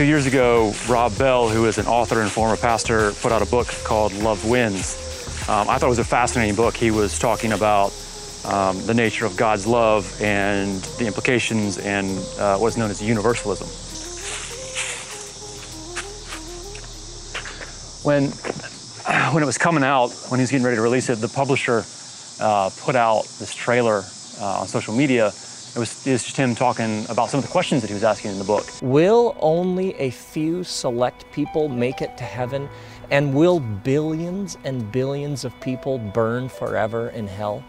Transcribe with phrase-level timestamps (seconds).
[0.00, 3.50] few years ago, Rob Bell, who is an author and former pastor, put out a
[3.50, 4.96] book called Love Wins.
[5.46, 6.74] Um, I thought it was a fascinating book.
[6.74, 7.92] He was talking about
[8.46, 13.68] um, the nature of God's love and the implications and uh, what's known as universalism.
[18.02, 18.22] When,
[19.34, 21.84] when it was coming out, when he was getting ready to release it, the publisher
[22.40, 24.04] uh, put out this trailer
[24.40, 25.30] uh, on social media
[25.74, 28.02] it was, it was just him talking about some of the questions that he was
[28.02, 28.66] asking in the book.
[28.82, 32.68] Will only a few select people make it to heaven?
[33.10, 37.64] And will billions and billions of people burn forever in hell?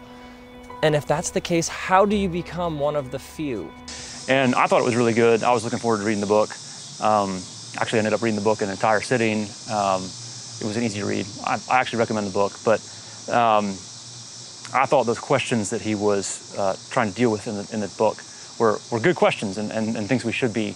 [0.82, 3.70] And if that's the case, how do you become one of the few?
[4.28, 5.44] And I thought it was really good.
[5.44, 6.50] I was looking forward to reading the book.
[7.00, 7.40] Um,
[7.78, 9.42] actually, I ended up reading the book in an entire sitting.
[9.70, 11.26] Um, it was an easy read.
[11.44, 12.80] I, I, actually recommend the book, but
[13.28, 13.74] um,
[14.74, 17.80] I thought those questions that he was uh, trying to deal with in the, in
[17.80, 18.22] the book
[18.58, 20.74] were, were good questions and, and, and things we should be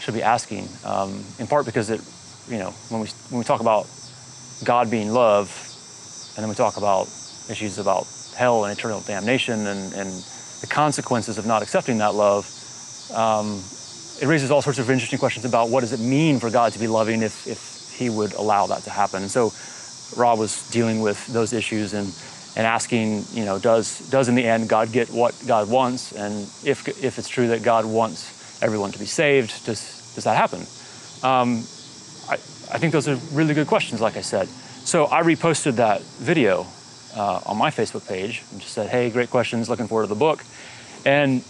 [0.00, 0.68] should be asking.
[0.84, 2.00] Um, in part because it,
[2.48, 3.86] you know, when we when we talk about
[4.64, 5.48] God being love,
[6.36, 7.06] and then we talk about
[7.48, 10.10] issues about hell and eternal damnation and, and
[10.60, 12.50] the consequences of not accepting that love,
[13.14, 13.62] um,
[14.20, 16.78] it raises all sorts of interesting questions about what does it mean for God to
[16.78, 19.22] be loving if, if He would allow that to happen.
[19.22, 19.52] And so
[20.16, 22.08] Rob was dealing with those issues and
[22.56, 26.12] and asking, you know, does, does in the end God get what God wants?
[26.12, 30.36] And if, if it's true that God wants everyone to be saved, does, does that
[30.36, 30.60] happen?
[31.22, 31.64] Um,
[32.28, 32.34] I,
[32.72, 34.48] I think those are really good questions, like I said.
[34.84, 36.66] So I reposted that video
[37.16, 40.14] uh, on my Facebook page and just said, hey, great questions, looking forward to the
[40.14, 40.44] book.
[41.04, 41.44] And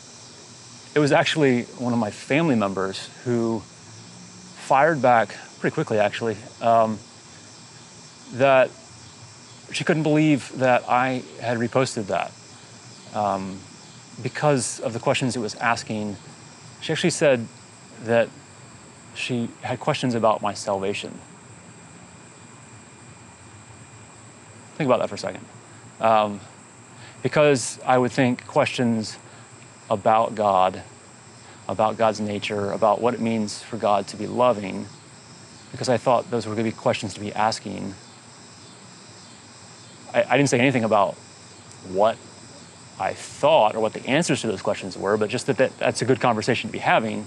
[0.94, 6.98] it was actually one of my family members who fired back pretty quickly, actually, um,
[8.34, 8.70] that
[9.75, 12.33] she couldn't believe that I had reposted that
[13.12, 13.58] um,
[14.22, 16.17] because of the questions it was asking.
[16.80, 17.47] She actually said
[18.05, 18.28] that
[19.14, 21.19] she had questions about my salvation.
[24.77, 25.45] Think about that for a second.
[26.01, 26.41] Um,
[27.23, 29.18] because I would think questions
[29.91, 30.83] about God,
[31.68, 34.86] about God's nature, about what it means for God to be loving,
[35.73, 37.95] because I thought those were going to be questions to be asking
[40.14, 41.14] I, I didn't say anything about
[41.92, 42.17] what
[42.98, 46.01] I thought or what the answers to those questions were, but just that, that that's
[46.01, 47.27] a good conversation to be having.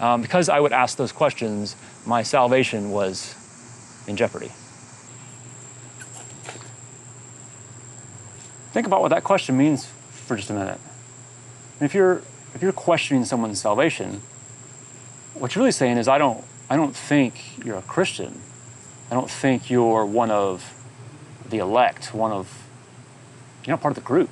[0.00, 3.34] Um, because I would ask those questions, my salvation was
[4.06, 4.50] in jeopardy.
[8.72, 10.80] Think about what that question means for just a minute.
[11.80, 12.22] If you're
[12.54, 14.22] if you're questioning someone's salvation,
[15.34, 18.40] what you're really saying is, I don't I don't think you're a Christian.
[19.10, 20.64] I don't think you're one of
[21.52, 22.48] the elect, one of
[23.64, 24.30] you're not part of the group.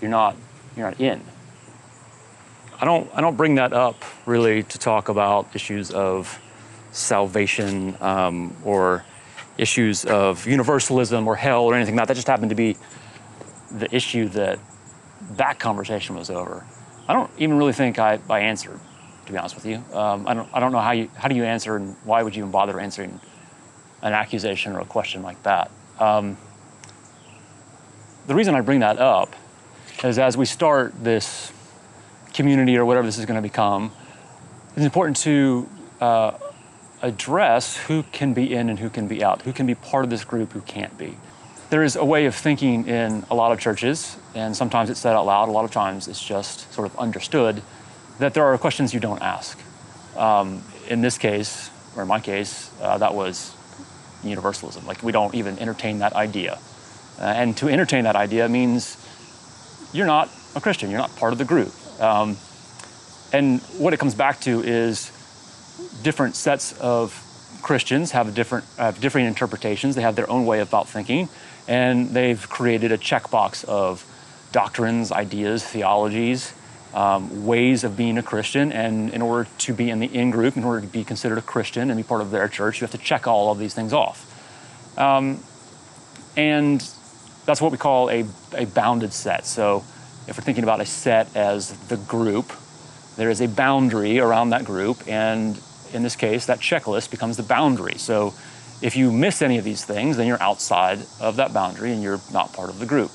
[0.00, 0.36] You're not
[0.76, 1.20] you're not in.
[2.80, 3.96] I don't I don't bring that up
[4.26, 6.38] really to talk about issues of
[6.92, 9.04] salvation um, or
[9.58, 12.08] issues of universalism or hell or anything like that.
[12.08, 12.76] That just happened to be
[13.72, 14.60] the issue that
[15.32, 16.64] that conversation was over.
[17.08, 18.78] I don't even really think I, I answered,
[19.26, 19.82] to be honest with you.
[19.92, 22.36] Um, I, don't, I don't know how you how do you answer and why would
[22.36, 23.18] you even bother answering
[24.02, 25.70] an accusation or a question like that.
[25.98, 26.36] Um,
[28.26, 29.34] the reason I bring that up
[30.04, 31.52] is as we start this
[32.32, 33.92] community or whatever this is going to become,
[34.74, 35.68] it's important to
[36.00, 36.32] uh,
[37.02, 40.10] address who can be in and who can be out, who can be part of
[40.10, 41.16] this group, who can't be.
[41.70, 45.14] There is a way of thinking in a lot of churches, and sometimes it's said
[45.14, 47.62] out loud, a lot of times it's just sort of understood,
[48.18, 49.58] that there are questions you don't ask.
[50.16, 53.54] Um, in this case, or in my case, uh, that was
[54.22, 54.86] universalism.
[54.86, 56.58] Like we don't even entertain that idea.
[57.18, 58.96] Uh, and to entertain that idea means
[59.92, 61.72] you're not a Christian, you're not part of the group.
[62.00, 62.36] Um,
[63.32, 65.10] and what it comes back to is
[66.02, 67.18] different sets of
[67.62, 69.94] Christians have different have different interpretations.
[69.94, 71.28] They have their own way about thinking,
[71.68, 74.04] and they've created a checkbox of
[74.50, 76.52] doctrines, ideas, theologies,
[76.94, 78.72] um, ways of being a Christian.
[78.72, 81.42] And in order to be in the in group, in order to be considered a
[81.42, 83.92] Christian and be part of their church, you have to check all of these things
[83.92, 84.28] off.
[84.98, 85.42] Um,
[86.36, 86.80] and
[87.44, 88.24] that's what we call a,
[88.54, 89.46] a bounded set.
[89.46, 89.84] So
[90.28, 92.52] if we're thinking about a set as the group,
[93.16, 95.06] there is a boundary around that group.
[95.08, 95.58] And
[95.92, 97.98] in this case, that checklist becomes the boundary.
[97.98, 98.34] So
[98.80, 102.20] if you miss any of these things, then you're outside of that boundary and you're
[102.32, 103.10] not part of the group.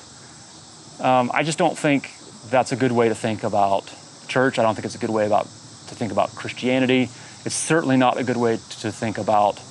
[1.00, 2.12] Um, I just don't think
[2.50, 3.94] that's a good way to think about
[4.28, 4.60] church.
[4.60, 7.10] I don't think it's a good way about to think about Christianity.
[7.46, 9.62] It's certainly not a good way to think about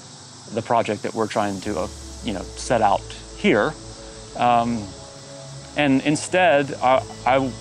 [0.52, 1.88] the project that we're trying to, uh,
[2.24, 3.02] you know, set out
[3.36, 3.74] here.
[4.36, 4.82] Um,
[5.76, 7.52] and instead, I, I,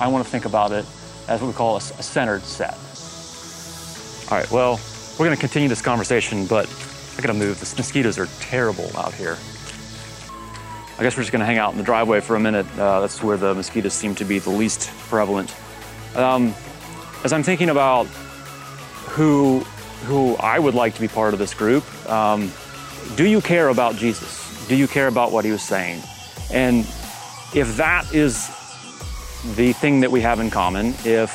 [0.00, 0.86] I want to think about it
[1.28, 2.78] as what we call a, a centered set.
[4.30, 4.80] All right, well,
[5.18, 6.66] we're going to continue this conversation, but
[7.18, 7.60] I got to move.
[7.60, 9.36] The mosquitoes are terrible out here.
[11.02, 12.64] I guess we're just going to hang out in the driveway for a minute.
[12.78, 15.52] Uh, that's where the mosquitoes seem to be the least prevalent.
[16.14, 16.54] Um,
[17.24, 19.64] as I'm thinking about who
[20.04, 22.52] who I would like to be part of this group, um,
[23.16, 24.64] do you care about Jesus?
[24.68, 26.00] Do you care about what he was saying?
[26.52, 26.86] And
[27.52, 28.46] if that is
[29.56, 31.32] the thing that we have in common, if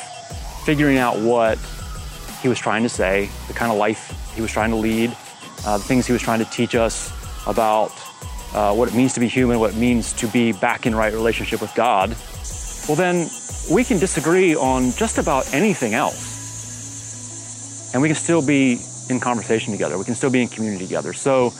[0.64, 1.58] figuring out what
[2.40, 5.14] he was trying to say, the kind of life he was trying to lead,
[5.66, 7.12] uh, the things he was trying to teach us
[7.46, 7.92] about
[8.54, 11.12] uh, what it means to be human, what it means to be back in right
[11.12, 12.16] relationship with God,
[12.88, 13.28] well, then
[13.70, 16.36] we can disagree on just about anything else.
[17.92, 18.80] And we can still be
[19.10, 19.98] in conversation together.
[19.98, 21.12] We can still be in community together.
[21.12, 21.50] So,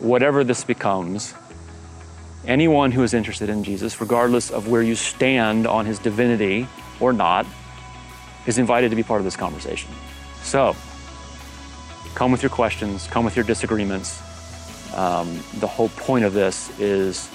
[0.00, 1.34] whatever this becomes,
[2.46, 6.66] anyone who is interested in Jesus, regardless of where you stand on his divinity
[7.00, 7.46] or not,
[8.46, 9.90] is invited to be part of this conversation.
[10.42, 10.76] So,
[12.14, 14.20] come with your questions, come with your disagreements.
[14.94, 17.28] Um, the whole point of this is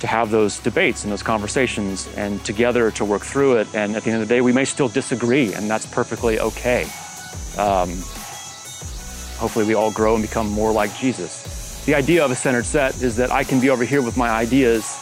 [0.00, 3.74] to have those debates and those conversations and together to work through it.
[3.74, 6.82] And at the end of the day, we may still disagree, and that's perfectly okay.
[7.56, 7.90] Um,
[9.38, 11.84] hopefully, we all grow and become more like Jesus.
[11.84, 14.28] The idea of a centered set is that I can be over here with my
[14.28, 14.94] ideas,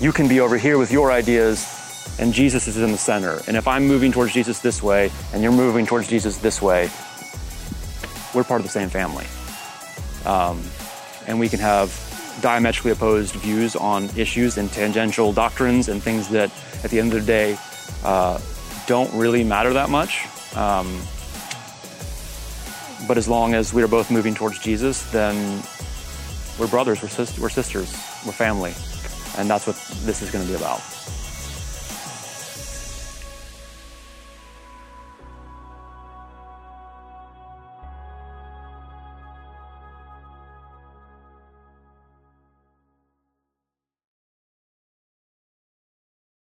[0.00, 1.66] you can be over here with your ideas,
[2.18, 3.40] and Jesus is in the center.
[3.46, 6.90] And if I'm moving towards Jesus this way and you're moving towards Jesus this way,
[8.34, 9.26] we're part of the same family.
[10.26, 10.62] Um,
[11.26, 11.88] and we can have
[12.40, 16.50] diametrically opposed views on issues and tangential doctrines and things that,
[16.84, 17.58] at the end of the day,
[18.04, 18.38] uh,
[18.86, 20.26] don't really matter that much.
[20.56, 21.00] Um,
[23.06, 25.62] but as long as we are both moving towards Jesus, then
[26.58, 27.92] we're brothers, we're, we're sisters,
[28.24, 28.74] we're family.
[29.38, 30.95] And that's what this is going to be about.